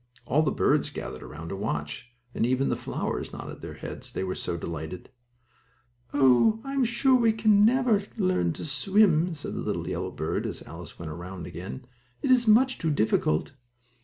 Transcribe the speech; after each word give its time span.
All 0.25 0.41
the 0.41 0.51
birds 0.51 0.89
gathered 0.89 1.21
around 1.21 1.49
to 1.49 1.55
watch, 1.55 2.11
and 2.33 2.43
even 2.43 2.69
the 2.69 2.75
flowers 2.75 3.31
nodded 3.31 3.61
their 3.61 3.75
heads, 3.75 4.11
they 4.11 4.23
were 4.23 4.33
so 4.33 4.57
delighted. 4.57 5.11
"Oh, 6.11 6.59
I'm 6.63 6.83
sure 6.85 7.13
we 7.15 7.33
never 7.43 7.99
can 7.99 8.27
learn 8.27 8.51
to 8.53 8.65
swim," 8.65 9.35
said 9.35 9.53
the 9.53 9.79
yellow 9.83 10.09
bird, 10.09 10.47
as 10.47 10.63
Alice 10.63 10.97
went 10.97 11.11
around 11.11 11.45
again. 11.45 11.85
"It 12.23 12.31
is 12.31 12.47
much 12.47 12.79
too 12.79 12.89
difficult." 12.89 13.51